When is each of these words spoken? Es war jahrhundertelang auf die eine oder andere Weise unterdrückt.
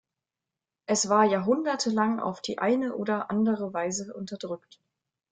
Es 0.87 1.09
war 1.09 1.25
jahrhundertelang 1.25 2.19
auf 2.19 2.41
die 2.41 2.57
eine 2.57 2.95
oder 2.95 3.29
andere 3.29 3.71
Weise 3.71 4.15
unterdrückt. 4.15 4.79